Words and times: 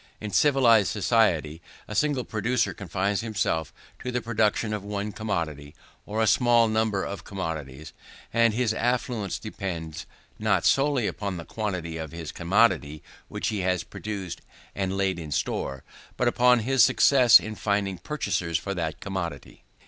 In 0.19 0.31
civilized 0.31 0.87
society, 0.89 1.61
a 1.87 1.93
single 1.93 2.23
producer 2.23 2.73
confines 2.73 3.21
himself 3.21 3.71
to 3.99 4.11
the 4.11 4.19
production 4.19 4.73
of 4.73 4.83
one 4.83 5.11
commodity, 5.11 5.75
or 6.07 6.23
a 6.23 6.25
small 6.25 6.67
number 6.67 7.03
of 7.03 7.23
commodities; 7.23 7.93
and 8.33 8.55
his 8.55 8.73
affluence 8.73 9.37
depends, 9.37 10.07
not 10.39 10.65
solely 10.65 11.05
upon 11.05 11.37
the 11.37 11.45
quantity 11.45 11.97
of 11.97 12.13
his 12.13 12.31
commodity 12.31 13.03
which 13.27 13.49
he 13.49 13.59
has 13.59 13.83
produced 13.83 14.41
and 14.73 14.97
laid 14.97 15.19
in 15.19 15.29
store, 15.31 15.83
but 16.17 16.27
upon 16.27 16.61
his 16.61 16.83
success 16.83 17.39
in 17.39 17.53
finding 17.53 17.99
purchasers 17.99 18.57
for 18.57 18.73
that 18.73 19.01
commodity. 19.01 19.63